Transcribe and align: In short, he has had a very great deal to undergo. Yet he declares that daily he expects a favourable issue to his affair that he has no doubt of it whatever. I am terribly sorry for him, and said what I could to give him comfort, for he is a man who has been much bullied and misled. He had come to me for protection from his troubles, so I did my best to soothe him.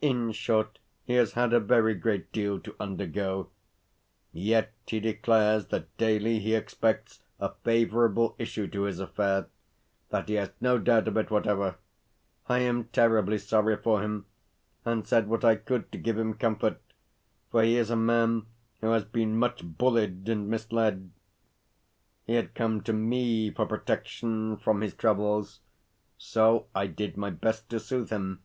In 0.00 0.32
short, 0.32 0.78
he 1.04 1.12
has 1.16 1.34
had 1.34 1.52
a 1.52 1.60
very 1.60 1.94
great 1.94 2.32
deal 2.32 2.58
to 2.60 2.74
undergo. 2.80 3.50
Yet 4.32 4.72
he 4.86 4.98
declares 4.98 5.66
that 5.66 5.94
daily 5.98 6.38
he 6.38 6.54
expects 6.54 7.20
a 7.38 7.52
favourable 7.64 8.34
issue 8.38 8.66
to 8.68 8.84
his 8.84 8.98
affair 8.98 9.48
that 10.08 10.30
he 10.30 10.36
has 10.36 10.52
no 10.62 10.78
doubt 10.78 11.06
of 11.06 11.18
it 11.18 11.30
whatever. 11.30 11.76
I 12.48 12.60
am 12.60 12.84
terribly 12.84 13.36
sorry 13.36 13.76
for 13.76 14.00
him, 14.00 14.24
and 14.86 15.06
said 15.06 15.28
what 15.28 15.44
I 15.44 15.56
could 15.56 15.92
to 15.92 15.98
give 15.98 16.16
him 16.16 16.32
comfort, 16.32 16.80
for 17.50 17.62
he 17.62 17.76
is 17.76 17.90
a 17.90 17.94
man 17.94 18.46
who 18.80 18.92
has 18.92 19.04
been 19.04 19.36
much 19.36 19.62
bullied 19.62 20.26
and 20.30 20.48
misled. 20.48 21.10
He 22.26 22.32
had 22.36 22.54
come 22.54 22.80
to 22.84 22.94
me 22.94 23.50
for 23.50 23.66
protection 23.66 24.56
from 24.56 24.80
his 24.80 24.94
troubles, 24.94 25.60
so 26.16 26.68
I 26.74 26.86
did 26.86 27.18
my 27.18 27.28
best 27.28 27.68
to 27.68 27.78
soothe 27.78 28.08
him. 28.08 28.42